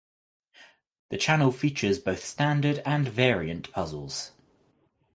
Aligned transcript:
The 1.11 1.17
channel 1.19 1.51
features 1.51 1.99
both 1.99 2.23
standard 2.25 2.81
and 2.87 3.07
variant 3.07 3.71
puzzles. 3.71 4.31